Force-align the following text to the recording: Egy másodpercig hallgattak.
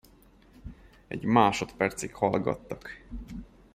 Egy 1.07 1.23
másodpercig 1.23 2.11
hallgattak. 2.13 3.03